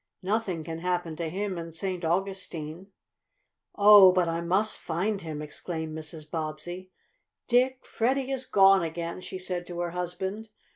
Nothing 0.23 0.63
can 0.63 0.79
happen 0.79 1.15
to 1.17 1.29
him 1.29 1.59
in 1.59 1.71
St. 1.73 2.03
Augustine." 2.03 2.87
"Oh, 3.75 4.11
but 4.11 4.27
I 4.27 4.41
must 4.41 4.79
find 4.79 5.21
him!" 5.21 5.43
exclaimed 5.43 5.95
Mrs. 5.95 6.27
Bobbsey. 6.27 6.89
"Dick, 7.47 7.85
Freddie 7.85 8.31
is 8.31 8.47
gone 8.47 8.81
again!" 8.81 9.21
she 9.21 9.37
said 9.37 9.67
to 9.67 9.79
her 9.81 9.91
husband. 9.91 10.49